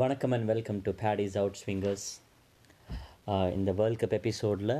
[0.00, 2.06] வணக்கம் and welcome to Paddy's out swingers
[3.56, 4.72] இந்த world cup எபிசோடில்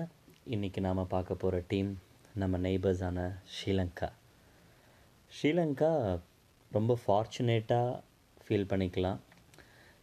[0.54, 1.90] இன்றைக்கி நாம் பார்க்க போகிற டீம்
[2.34, 4.08] நம்ம நெய்பர்ஸான ஸ்ரீலங்கா.
[5.36, 5.90] ஸ்ரீலங்கா
[6.72, 7.94] ரொம்ப ஃபார்ச்சுனேட்டாக
[8.46, 9.20] ஃபீல் பண்ணிக்கலாம்.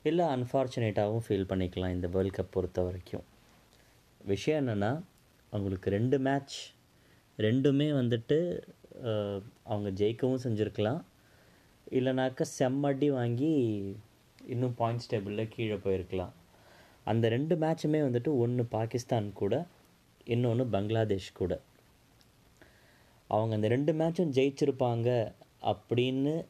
[0.03, 3.25] இல்லை அன்ஃபார்ச்சுனேட்டாகவும் ஃபீல் பண்ணிக்கலாம் இந்த வேர்ல்ட் கப் பொறுத்த வரைக்கும்.
[4.31, 4.91] விஷயம் என்னென்னா
[5.49, 6.57] அவங்களுக்கு ரெண்டு மேட்ச்
[7.37, 8.39] ரெண்டுமே வந்துட்டு
[9.63, 11.03] அவங்க ஜெயிக்கவும் செஞ்சுருக்கலாம்.
[11.99, 13.53] இல்லைனாக்கா செம்மடி வாங்கி
[14.47, 16.33] இன்னும் பாயிண்ட்ஸ் டேபிளில் கீழே போயிருக்கலாம்.
[17.03, 19.53] அந்த ரெண்டு மேட்சுமே வந்துட்டு ஒன்று பாகிஸ்தான் கூட
[20.23, 21.61] இன்னொன்று பங்களாதேஷ் கூட.
[23.27, 25.09] அவங்க அந்த ரெண்டு மேட்சும் ஜெயிச்சிருப்பாங்க
[25.71, 26.45] அப்படின்னு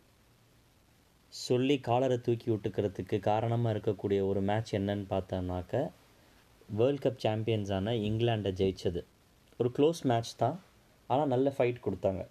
[1.28, 5.90] சொல்லி காலரை தூக்கி விட்டுக்கிறதுக்கு காரணமாக இருக்கக்கூடிய ஒரு மேட்ச் என்னன்னு பார்த்தோம்னாக்க
[6.70, 9.02] வேர்ல்ட் கப் சாம்பியன்ஸான இங்கிலாண்டை ஜெயித்தது
[9.60, 10.64] ஒரு க்ளோஸ் மேட்ச் தான்.
[11.08, 12.28] ஆனால் நல்ல ஃபைட் கொடுத்தாங்க.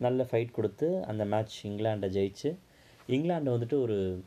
[0.00, 2.50] நல்ல ஃபைட் கொடுத்து அந்த மேட்ச் இங்கிலாண்டை ஜெயிச்சு
[3.06, 4.24] இங்கிலாந்து வந்துட்டு ஒரு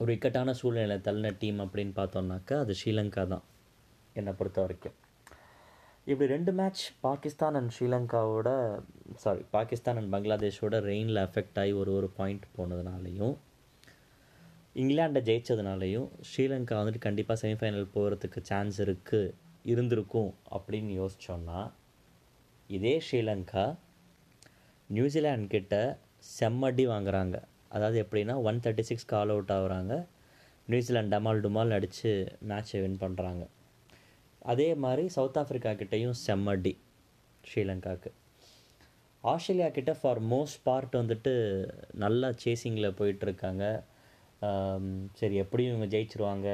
[0.00, 3.44] ஒரு இக்கட்டான சூழ்நிலை தள்ளின டீம் அப்படின்னு பார்த்தோம்னாக்கா அது ஸ்ரீலங்கா தான்
[4.16, 4.96] என்னை பொறுத்த வரைக்கும்.
[6.06, 8.50] இப்படி ரெண்டு மேட்ச் பாகிஸ்தான் அண்ட் ஸ்ரீலங்காவோட
[9.22, 13.34] சாரி பாகிஸ்தான் அண்ட் பங்களாதேஷோட ரெயினில் அஃபெக்ட் ஆகி ஒரு ஒரு பாயிண்ட் போனதுனாலையும்
[14.82, 21.60] இங்கிலாண்டை ஜெயிச்சதுனாலையும் ஸ்ரீலங்கா வந்துட்டு கண்டிப்பாக செமிஃபைனல் போகிறதுக்கு சான்ஸ் இருக்குது இருந்திருக்கும் அப்படின்னு யோசிச்சோன்னா
[22.70, 23.66] இதே ஸ்ரீலங்கா
[24.90, 25.74] நியூசிலாண்ட் கிட்ட
[26.38, 27.36] செம்மடி வாங்குறாங்க.
[27.74, 29.94] அதாவது எப்படின்னா ஒன் தேர்ட்டி சிக்ஸ் கால் அவுட் ஆகுறாங்க.
[30.68, 32.12] நியூசிலாந்து டமால் டுமால் அடித்து
[32.50, 33.44] மேட்சை வின் பண்ணுறாங்க
[34.52, 36.72] அதே மாதிரி சவுத் ஆஃப்ரிக்கா கிட்டேயும் செம்மடி
[37.44, 38.10] ஸ்ரீலங்காவுக்கு
[39.32, 41.32] ஆஸ்திரேலியா கிட்ட ஃபார் மோஸ்ட் பார்ட் வந்துட்டு
[42.02, 43.64] நல்லா சேசிங்கில் போயிட்டுருக்காங்க.
[45.18, 46.48] சரி எப்படியும் இவங்க ஜெயிச்சிருவாங்க.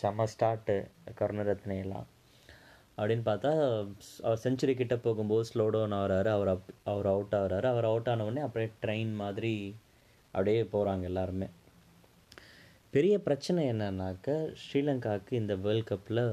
[0.00, 0.76] செம்ம ஸ்டார்ட்டு
[1.18, 2.06] கருணரத்னையெல்லாம்
[2.98, 3.50] அப்படின்னு பார்த்தா
[4.26, 6.30] அவர் செஞ்சுரி கிட்ட போகும்போது ஸ்லோ டவுன் ஆகிறாரு.
[6.36, 7.66] அவர் அப் அவர் அவுட் ஆகிறாரு.
[7.74, 9.54] அவர் அவுட் ஆன உடனே அப்படியே ட்ரெயின் மாதிரி
[10.34, 11.48] அப்படியே போகிறாங்க எல்லாருமே.
[12.94, 16.24] பெரிய பிரச்சனை என்னன்னாக்க ஸ்ரீலங்காவுக்கு இந்த வேர்ல்ட் கப்பில்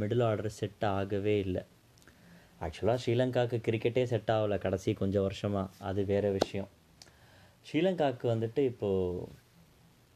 [0.00, 1.62] மிடில் ஆர்டர் செட் ஆகவே இல்லை.
[2.64, 6.70] ஆக்சுவலாக ஸ்ரீலங்காவுக்கு கிரிக்கெட்டே செட் ஆகலை கடைசி கொஞ்சம் வருஷமாக அது வேறு விஷயம்.
[7.66, 9.28] ஸ்ரீலங்காவுக்கு வந்துட்டு இப்போது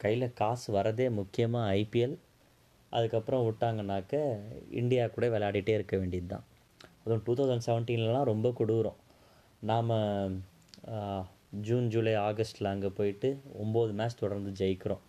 [0.01, 2.17] கையில் காசு வரதே முக்கியமாக ஐபிஎல்
[2.93, 4.15] அதுக்கப்புறம் விட்டாங்கனாக்க
[4.81, 6.45] இந்தியா கூட விளையாடிட்டே இருக்க வேண்டியது தான்
[7.05, 8.99] அதுவும் டூ தௌசண்ட் செவன்டீன்லலாம் ரொம்ப கொடூரம்.
[9.71, 9.91] நாம்
[11.67, 13.29] ஜூன் ஜூலை ஆகஸ்ட்டில் அங்கே போயிட்டு
[13.65, 15.05] ஒம்பது மேட்ச் தொடர்ந்து ஜெயிக்கிறோம்.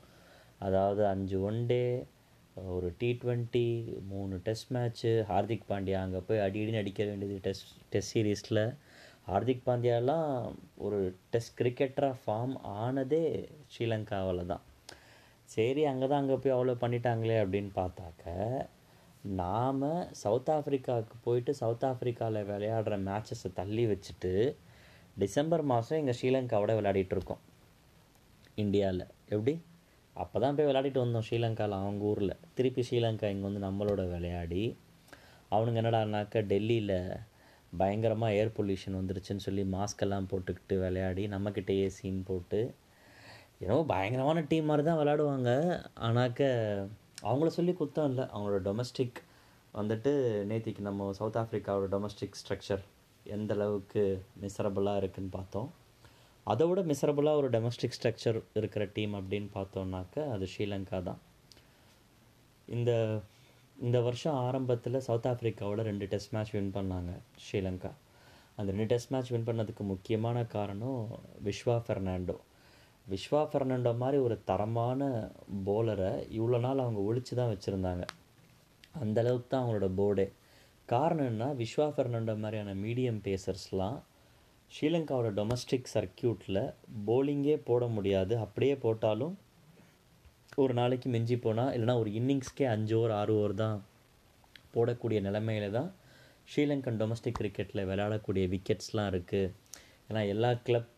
[0.60, 2.06] அதாவது அஞ்சு ஒன் டே
[2.74, 3.66] ஒரு டி ட்வெண்ட்டி
[4.12, 8.62] மூணு டெஸ்ட் மேட்ச்சு ஹார்திக் பாண்டியா அங்கே போய் அடிக்கடி அடிக்க வேண்டியது டெஸ்ட் டெஸ்ட் சீரீஸில்
[9.30, 10.30] ஹார்திக் பாண்டியாலாம்
[10.76, 13.24] ஒரு டெஸ்ட் கிரிக்கெட்டராக ஃபார்ம் ஆனதே
[13.74, 14.64] ஸ்ரீலங்காவில் தான்.
[15.46, 18.34] சரி அங்கே தான் அங்கே போய் அவ்வளோ பண்ணிட்டாங்களே அப்படின்னு பார்த்தாக்க
[19.42, 19.84] நாம்
[20.24, 24.34] சவுத் ஆஃப்ரிக்காவுக்கு போயிட்டு சவுத் ஆஃப்ரிக்காவில் விளையாடுற மேட்சஸை தள்ளி வச்சுட்டு
[25.18, 27.42] டிசம்பர் மாதம் எங்கள் ஸ்ரீலங்காவோட விளையாடிட்டு இருக்கோம்
[28.64, 29.04] இந்தியாவில்.
[29.30, 29.54] எப்படி?
[30.16, 32.34] அப்போ தான் போய் விளையாடிட்டு வந்தோம் ஸ்ரீலங்காவில் அவங்க ஊரில்.
[32.58, 34.64] திருப்பி ஸ்ரீலங்கா இங்கே வந்து நம்மளோட விளையாடி
[35.52, 36.98] அவனுங்க என்னடானாக்கா டெல்லியில்
[37.78, 42.60] பயங்கரமாக ஏர் பொல்யூஷன் வந்துருச்சுன்னு சொல்லி மாஸ்கெல்லாம் போட்டுக்கிட்டு விளையாடி நம்மக்கிட்டேயே சீன் போட்டு
[43.62, 45.50] ஏன்னோ பயங்கரமான டீம் மாதிரி தான் விளையாடுவாங்க.
[46.08, 46.42] ஆனாக்க
[47.30, 48.26] அவங்கள சொல்லி குத்தம் இல்லை.
[48.34, 49.22] அவங்களோட டொமஸ்டிக்
[49.74, 50.14] வந்துட்டு
[50.52, 52.84] நேத்திக்கு நம்ம சவுத் ஆஃப்ரிக்காவோட டொமஸ்டிக் ஸ்ட்ரக்சர்
[53.36, 54.02] எந்த அளவுக்கு
[54.42, 55.70] மிசரபுளாக இருக்குன்னு பார்த்தோம்.
[56.48, 61.22] அதை விட மிசரபுளாக ஒரு டொமஸ்டிக் ஸ்ட்ரக்சர் இருக்கிற டீம் அப்படின்னு பார்த்தோம்னாக்க அது ஸ்ரீலங்கா தான்.
[62.68, 62.92] இந்த
[63.78, 67.14] இந்த வருஷம் ஆரம்பத்தில் சவுத் ஆஃப்ரிக்காவோட ரெண்டு டெஸ்ட் மேட்ச் வின் பண்ணாங்க
[67.46, 67.92] ஸ்ரீலங்கா.
[68.58, 71.00] அந்த ரெண்டு டெஸ்ட் மேட்ச் வின் பண்ணதுக்கு முக்கியமான காரணம்
[71.48, 72.38] விஸ்வா ஃபெர்னாண்டோ
[73.08, 75.10] விஸ்வா ஃபெர்னாண்டோ மாதிரி ஒரு தரமான
[75.66, 78.06] போலரை இவ்வளோ நாள் அவங்க ஒழிச்சு தான் வச்சுருந்தாங்க.
[79.04, 80.26] அந்தளவுக்கு தான் அவங்களோட போர்டே
[80.90, 81.46] காரணம் என்ன?
[81.54, 83.98] விஸ்வா ஃபெர்னண்டோ மாதிரியான மீடியம் பேசர்ஸ்லாம்
[84.72, 86.60] ஸ்ரீலங்காவோட டொமஸ்டிக் சர்க்கியூட்டில்
[87.08, 88.34] போலிங்கே போட முடியாது.
[88.38, 89.34] அப்படியே போட்டாலும்
[90.64, 93.78] ஒரு நாளைக்கு மிஞ்சி போனால் இல்லைனா ஒரு இன்னிங்ஸ்க்கே அஞ்சு ஓவர் ஆறு ஓவர் தான்
[94.76, 95.90] போடக்கூடிய நிலைமையில தான்
[96.48, 99.54] ஸ்ரீலங்கன் டொமஸ்டிக் கிரிக்கெட்டில் விளையாடக்கூடிய விக்கெட்ஸ்லாம் இருக்குது
[100.10, 100.92] ஏன்னா எல்லா கிளப்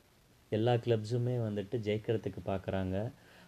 [0.52, 2.98] எல்லா கிளப்ஸுமே வந்துட்டு ஜெயிக்கிறதுக்கு பார்க்குறாங்க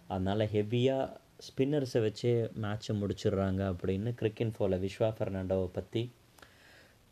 [0.07, 1.09] அதனால் ஹெவியாக
[1.47, 2.31] ஸ்பின்னர்ஸை வச்சே
[2.63, 6.03] மேட்ச்சை முடிச்சிடுறாங்க அப்படின்னு கிரிக்கெட் ஃபோல விஸ்வா ஃபெர்னாண்டோவை பற்றி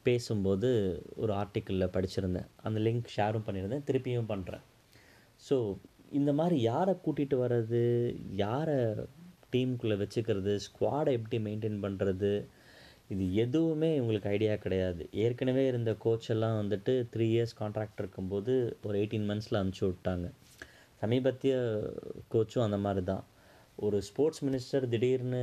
[0.08, 0.70] பேசும்போது
[1.22, 2.50] ஒரு ஆர்டிக்கிளில் படிச்சிருந்தேன்.
[2.68, 3.86] அந்த லிங்க் ஷேரும் பண்ணியிருந்தேன்.
[3.90, 4.66] திருப்பியும் பண்ணுறேன்
[5.48, 5.56] ஸோ
[6.20, 7.82] இந்த மாதிரி யாரை கூட்டிகிட்டு வர்றது?
[8.44, 8.78] யாரை
[9.54, 10.54] டீமுக்குள்ளே வச்சுக்கிறது?
[10.66, 12.32] ஸ்குவாடை எப்படி மெயின்டைன் பண்ணுறது
[13.14, 15.04] இது எதுவுமே இவங்களுக்கு ஐடியா கிடையாது.
[15.24, 18.54] ஏற்கனவே இருந்த கோச் எல்லாம் வந்துட்டு த்ரீ இயர்ஸ் கான்ட்ராக்ட் இருக்கும்போது
[18.88, 20.28] ஒரு எயிட்டீன் மந்த்ஸில் அனுப்பிச்சி விட்டாங்க.
[21.02, 21.54] சமீபத்திய
[22.34, 23.24] கோச்சும் அந்த மாதிரி தான்.
[23.86, 25.42] ஒரு ஸ்போர்ட்ஸ் மினிஸ்டர் திடீர்னு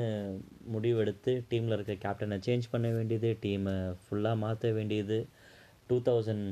[0.75, 5.19] முடிவெடுத்து டீமில் இருக்க கேப்டனை சேஞ்ச் பண்ண வேண்டியது டீமை ஃபுல்லாக மாற்ற வேண்டியது.
[5.89, 6.47] டூ தௌசண்ட்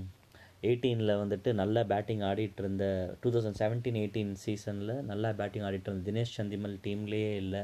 [0.69, 2.85] எயிட்டீனில் வந்துட்டு நல்லா பேட்டிங் ஆடிட்டு இருந்த
[3.21, 7.63] டூ தௌசண்ட் செவன்டீன் எயிட்டீன் சீசனில் நல்லா பேட்டிங் ஆடிட்டு இருந்த தினேஷ் சந்திமல் டீம்லேயே இல்லை.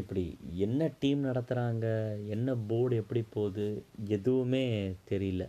[0.00, 0.24] இப்படி
[0.66, 1.86] என்ன டீம் நடத்துகிறாங்க
[2.34, 3.66] என்ன போர்டு எப்படி போகுது
[4.16, 4.64] எதுவுமே
[5.10, 5.46] தெரியல.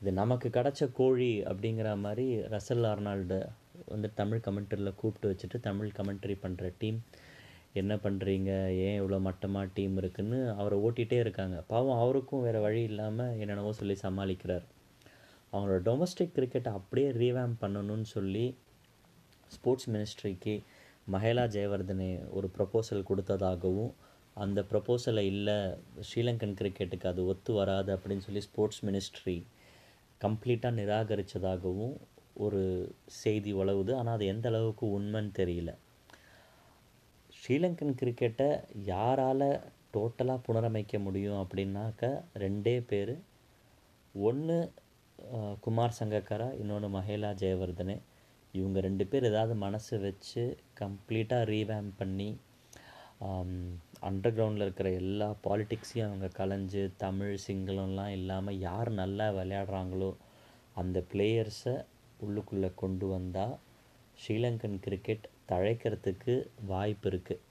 [0.00, 3.40] இது நமக்கு கிடச்ச கோழி அப்படிங்கிற மாதிரி ரசல் ஆர்னால்டு
[3.92, 6.98] வந்து தமிழ் கமெண்ட்ரியில் கூப்பிட்டு வச்சுட்டு தமிழ் கமெண்ட்ரி பண்ணுற டீம்
[7.80, 8.50] என்ன பண்ணுறீங்க
[8.86, 11.56] ஏன் இவ்வளோ மட்டமாக டீம் இருக்குதுன்னு அவரை ஓட்டிகிட்டே இருக்காங்க.
[11.70, 14.66] பாவம் அவருக்கும் வேறு வழி இல்லாமல் என்னென்னவோ சொல்லி சமாளிக்கிறார்.
[15.52, 18.44] அவங்களோட டொமஸ்டிக் கிரிக்கெட்டை அப்படியே ரீவேம் பண்ணணும்னு சொல்லி
[19.50, 20.54] ஸ்போர்ட்ஸ் மினிஸ்ட்ரிக்கு
[21.14, 23.92] மஹேலா ஜெயவர்தனே ஒரு ப்ரப்போசல் கொடுத்ததாகவும்
[24.36, 25.56] அந்த ப்ரப்போசலை இல்லை
[26.08, 29.36] ஸ்ரீலங்கன் கிரிக்கெட்டுக்கு அது ஒத்து வராது அப்படின்னு சொல்லி ஸ்போர்ட்ஸ் மினிஸ்ட்ரி
[30.20, 31.94] கம்ப்ளீட்டாக நிராகரித்ததாகவும்
[32.44, 32.62] ஒரு
[33.22, 35.70] செய்தி உழவுது ஆனால் அது எந்த அளவுக்கு உண்மைன்னு தெரியல.
[37.38, 38.50] ஸ்ரீலங்கன் கிரிக்கெட்டை
[38.92, 39.48] யாரால்
[39.94, 42.12] டோட்டலாக புனரமைக்க முடியும் அப்படின்னாக்க
[42.44, 43.14] ரெண்டே பேர்.
[44.14, 44.56] ஒன்று
[45.64, 47.96] குமார் சங்கக்காரா இன்னொன்று மஹேலா ஜெயவர்தனே.
[48.54, 50.42] இவங்க ரெண்டு பேர் ஏதாவது மனசு வச்சு
[50.80, 52.30] கம்ப்ளீட்டாக ரீவேம் பண்ணி
[54.08, 60.10] அண்டர் கிரவுண்டில் இருக்கிற எல்லா பாலிட்டிக்ஸையும் அவங்க கலைஞ்சு தமிழ் சிங்களம்லாம் இல்லாமல் யார் நல்லா விளையாடுறாங்களோ
[60.80, 61.74] அந்த பிளேயர்ஸை
[62.22, 63.54] உள்ளுக்குள்ளே கொண்டு வந்தால்
[64.18, 66.34] ஸ்ரீலங்கன் கிரிக்கெட் தழைக்கிறதுக்கு
[66.66, 67.42] வாய்ப்பு இருக்குது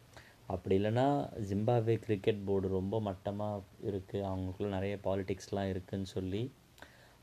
[0.47, 1.05] அப்படி இல்லைன்னா
[1.49, 6.41] ஜிம்பாப்வே கிரிக்கெட் போர்டு ரொம்ப மட்டமாக இருக்குது அவங்களுக்குள்ள நிறைய பாலிட்டிக்ஸ்லாம் இருக்குதுன்னு சொல்லி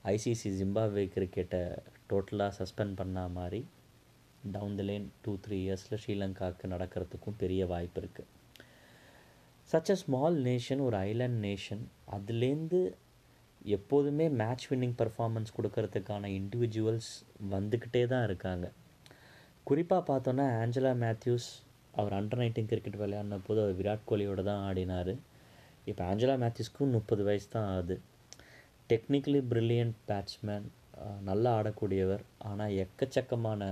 [0.09, 1.63] ஐசிசி ஜிம்பாப்வே கிரிக்கெட்டை
[2.07, 3.61] டோட்டலாக சஸ்பெண்ட் பண்ண மாதிரி
[4.53, 8.29] down the lane two three இயர்ஸில் ஸ்ரீலங்காவுக்கு நடக்கிறதுக்கும் பெரிய வாய்ப்பு இருக்குது
[9.71, 12.81] சச் அ ஸ்மால் நேஷன் ஒரு ஐலண்ட் நேஷன் அதுலேருந்து
[13.77, 17.11] எப்போதுமே மேட்ச் வின்னிங் பர்ஃபார்மன்ஸ் கொடுக்கறதுக்கான இண்டிவிஜுவல்ஸ்
[17.55, 18.67] வந்துக்கிட்டே தான் இருக்காங்க.
[19.69, 21.49] குறிப்பாக பார்த்தோன்னா ஆஞ்சலா மேத்யூஸ்
[22.01, 25.13] அவர் அண்டர் நைன்டீன் கிரிக்கெட் விளையாடின போது அவர் விராட் கோலியோட தான் ஆடினார்.
[25.91, 27.97] இப்போ ஆஞ்சலா மேத்யூஸ்க்கும் முப்பது வயசு தான் ஆகுது.
[28.91, 30.67] டெக்னிக்கலி ப்ரில்லியன்ட் பேட்ஸ்மேன்
[31.29, 32.25] நல்லா ஆடக்கூடியவர்.
[32.51, 33.63] ஆனால் எக்கச்சக்கமான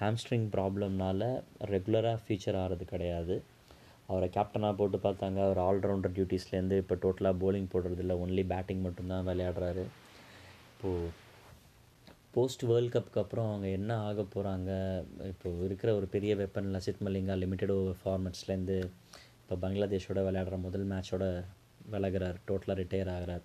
[0.00, 1.22] ஹாம்ஸ்ட்ரிங் ப்ராப்ளம்னால
[1.72, 3.36] ரெகுலராக ஃபீச்சர் ஆகிறது கிடையாது.
[4.06, 5.38] அவரை கேப்டனாக போட்டு பார்த்தாங்க.
[5.46, 8.16] அவர் ஆல்ரவுண்டர் டியூட்டிஸ்லேருந்து இப்போ டோட்டலாக போலிங் போடுறதில்ல.
[8.24, 9.84] ஒன்லி பேட்டிங் மட்டும்தான் விளையாடுறாரு.
[10.72, 11.10] இப்போது
[12.34, 14.70] போஸ்ட் வேர்ல்ட் கப்புக்கு அப்புறம் அவங்க என்ன ஆக போகிறாங்க
[15.32, 18.78] இப்போ இருக்கிற ஒரு பெரிய weapon Lasith Malinga limited over ஃபார்மெட்ஸ்லேருந்து
[19.42, 21.24] இப்போ பங்களாதேஷோட விளையாடுற முதல் மேட்சோட
[21.92, 22.38] விலகிறார்.
[22.48, 23.44] டோட்டலாக ரிட்டையர் ஆகிறார்.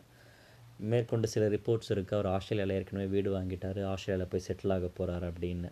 [0.92, 3.80] மேற்கொண்டு சில ரிப்போர்ட்ஸ் இருக்குது அவர் ஆஸ்திரேலியாவில் ஏற்கனவே வீடு வாங்கிட்டார்.
[3.92, 5.72] ஆஸ்திரேலியாவில் போய் செட்டில் ஆக போகிறார் அப்படின்னு.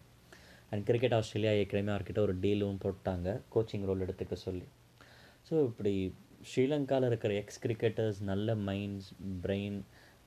[0.72, 3.28] அண்ட் கிரிக்கெட் ஆஸ்திரேலியா ஏற்கனவே அவர்கிட்ட ஒரு டீலும் போட்டாங்க.
[3.54, 4.68] கோச்சிங் ரோல் எடுத்துக்க சொல்லி.
[5.50, 5.94] ஸோ இப்படி
[6.50, 9.10] ஸ்ரீலங்காவில் இருக்கிற எக்ஸ் கிரிக்கெட்டர்ஸ் நல்ல மைண்ட்ஸ்
[9.46, 9.78] பிரெயின்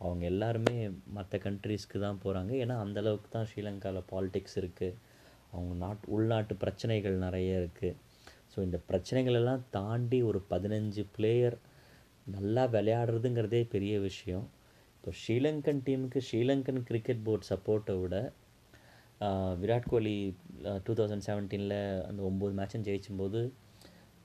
[0.00, 0.76] அவங்க எல்லாருமே
[1.16, 4.96] மற்ற கண்ட்ரீஸ்க்கு தான் போகிறாங்க ஏன்னா அந்தளவுக்கு தான் ஸ்ரீலங்காவில் பாலிடிக்ஸ் இருக்குது
[5.52, 7.96] அவங்க நாட் உள்நாட்டு பிரச்சனைகள் நிறைய இருக்குது
[8.52, 11.56] ஸோ இந்த பிரச்சனைகள் எல்லாம் தாண்டி ஒரு பதினஞ்சு பிளேயர்
[12.36, 14.46] நல்லா விளையாடுறதுங்கிறதே பெரிய விஷயம்.
[14.96, 18.16] இப்போ ஸ்ரீலங்கன் டீமுக்கு ஸ்ரீலங்கன் கிரிக்கெட் போர்ட் சப்போர்ட்டை விட
[19.62, 20.14] விராட் கோலி
[20.84, 21.78] டூ தௌசண்ட் செவன்டீனில்
[22.08, 23.40] அந்த ஒம்பது மேட்சும் ஜெயிச்சும்போது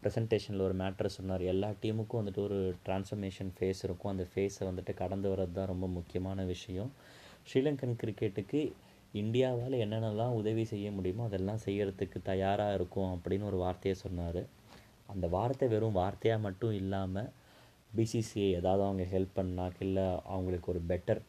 [0.01, 1.43] ப்ரெசன்டேஷனில் ஒரு மேட்ரு சொன்னார்.
[1.51, 4.11] எல்லா டீமுக்கும் வந்துட்டு ஒரு ட்ரான்ஸ்ஃபர்மேஷன் ஃபேஸ் இருக்கும்.
[4.13, 6.91] அந்த ஃபேஸை வந்துட்டு கடந்து வர்றது தான் ரொம்ப முக்கியமான விஷயம்.
[7.49, 8.61] ஸ்ரீலங்கன் கிரிக்கெட்டுக்கு
[9.21, 14.41] இந்தியாவால் என்னென்னலாம் உதவி செய்ய முடியுமோ அதெல்லாம் செய்கிறதுக்கு தயாராக இருக்கும் அப்படின்னு ஒரு வார்த்தையை சொன்னார்.
[15.13, 17.31] அந்த வார்த்தை வெறும் வார்த்தையாக மட்டும் இல்லாமல்
[17.97, 21.21] பிசிசிஐ ஏதாவது அவங்க ஹெல்ப் பண்ணாக்க இல்லை அவங்களுக்கு ஒரு பெட்டர்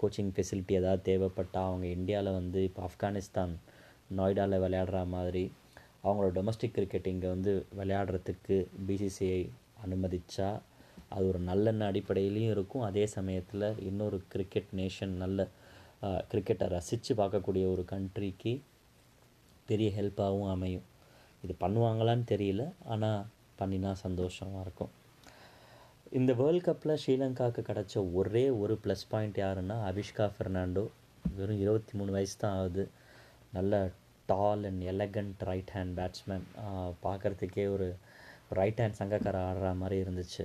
[0.00, 3.54] கோச்சிங் ஃபெசிலிட்டி ஏதாவது தேவைப்பட்டால் அவங்க இந்தியாவில் வந்து இப்போ ஆப்கானிஸ்தான்
[4.18, 5.44] நொய்டாவில் விளையாடுற மாதிரி
[6.04, 8.56] அவங்களோட டொமஸ்டிக் கிரிக்கெட் இங்கே வந்து விளையாடுறதுக்கு
[8.88, 9.40] பிசிசிஐ
[9.84, 10.48] அனுமதித்தா
[11.14, 12.86] அது ஒரு நல்லெண்ண அடிப்படையிலையும் இருக்கும்.
[12.88, 15.48] அதே சமயத்தில் இன்னொரு கிரிக்கெட் நேஷன் நல்ல
[16.30, 18.52] கிரிக்கெட்டை ரசித்து பார்க்கக்கூடிய ஒரு கண்ட்ரிக்கு
[19.68, 20.86] பெரிய ஹெல்ப்பாகவும் அமையும்.
[21.44, 22.62] இது பண்ணுவாங்களான்னு தெரியல
[22.94, 23.26] ஆனால்
[23.60, 24.92] பண்ணினா சந்தோஷமாக இருக்கும்.
[26.16, 30.84] இந்த வேர்ல்ட் கப்பில் ஸ்ரீலங்காவுக்கு கிடச்ச ஒரே ஒரு ப்ளஸ் பாயிண்ட் யாருன்னா அவிஷ்கா ஃபெர்னாண்டோ
[31.38, 32.84] வெறும் இருபத்தி மூணு வயசு தான் ஆகுது.
[33.56, 33.80] நல்ல
[34.30, 36.46] tall and elegant right hand batsman
[37.04, 37.88] பார்க்குறதுக்கே ஒரு
[38.58, 40.44] ரைட் ஹேண்ட் சங்கக்கார ஆடுற மாதிரி இருந்துச்சு.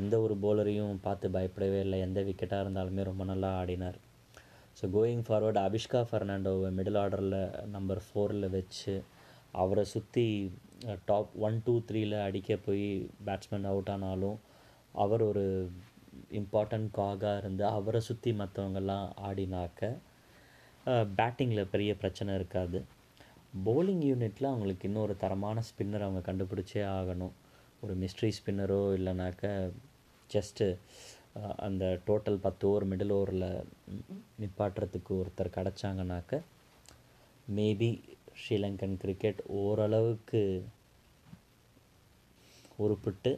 [0.00, 1.98] எந்த ஒரு போலரையும் பார்த்து பயப்படவே இல்லை.
[2.06, 3.98] எந்த விக்கெட்டாக இருந்தாலுமே ரொம்ப நல்லா ஆடினார்.
[4.78, 7.38] ஸோ கோயிங் ஃபார்வர்டு அபிஷ்கா ஃபெர்னாண்டோவை மிடில் ஆர்டரில்
[7.76, 8.94] நம்பர் ஃபோரில் வச்சு
[9.64, 10.26] அவரை சுற்றி
[11.10, 12.86] டாப் ஒன் டூ த்ரீயில் அடிக்க போய்
[13.26, 14.38] பேட்ஸ்மேன் அவுட் ஆனாலும்
[14.92, 15.44] அவர் ஒரு
[16.40, 19.90] இம்பார்ட்டண்ட் காகாக இருந்து அவரை சுற்றி மற்றவங்கெல்லாம் ஆடினாக்க
[21.18, 22.78] பேட்டிங்கில் பெரிய பிரச்சனை இருக்காது.
[23.66, 27.34] போலிங் யூனிட்டில் அவங்களுக்கு இன்னும் ஒரு தரமான ஸ்பின்னர் அவங்க கண்டுபிடிச்சே ஆகணும்.
[27.82, 29.46] ஒரு மிஸ்ட்ரி ஸ்பின்னரோ இல்லைனாக்க
[30.30, 30.66] ஜஸ்ட்டு
[31.66, 33.48] அந்த டோட்டல் பத்து ஓவர் மிடில் ஓவரில்
[34.40, 36.40] நிப்பாட்டுறதுக்கு ஒருத்தர் கிடச்சாங்கனாக்க
[37.48, 37.90] மேபி
[38.40, 40.42] ஸ்ரீலங்கன் கிரிக்கெட் ஓரளவுக்கு
[42.76, 43.32] உருப்பிட்டு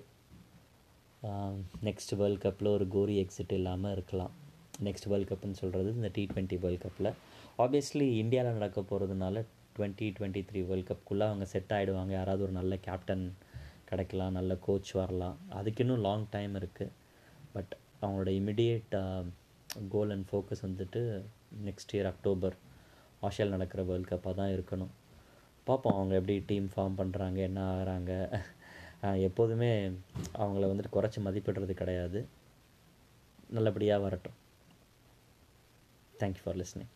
[1.86, 4.32] நெக்ஸ்ட் வேர்ல்ட் கப்பில் ஒரு கோரி எக்ஸிட் இல்லாமல் இருக்கலாம்.
[4.86, 7.10] நெக்ஸ்ட் வேர்ல்ட் கப்புன்னு சொல்கிறது இந்த டி ட்வெண்ட்டி வேர்ல்ட் கப்பில்
[7.64, 9.44] ஆப்வியஸ்லி இந்தியாவில் நடக்க போகிறதுனால
[9.76, 13.24] டுவெண்ட்டி டுவெண்ட்டி த்ரீ வேர்ல்ட் கப்புக்குள்ளே அவங்க செட் ஆகிடுவாங்க யாராவது ஒரு நல்ல கேப்டன்
[13.90, 15.36] கிடைக்கலாம் நல்ல கோச் வரலாம்.
[15.58, 16.92] அதுக்கு இன்னும் லாங் டைம் இருக்குது
[17.54, 18.94] பட் அவங்களோட இமிடியேட்
[19.94, 21.00] கோல் அண்ட் ஃபோக்கஸ் வந்துட்டு
[21.68, 22.56] நெக்ஸ்ட் இயர் அக்டோபர்
[23.26, 24.92] ஆஸ்திரேலியா நடக்கிற வேர்ல்ட் கப்பாக தான் இருக்கணும்.
[25.68, 28.12] பார்ப்போம் அவங்க எப்படி டீம் ஃபார்ம் பண்ணுறாங்க என்ன ஆகிறாங்க.
[29.12, 29.88] எப்போதுமே
[30.38, 32.28] அவங்கள வந்துட்டு குறைச்சி மதிப்பிடுறது கிடையாது.
[33.48, 34.32] நல்லபடியாக வரட்டும்.
[36.18, 36.92] Thank you for listening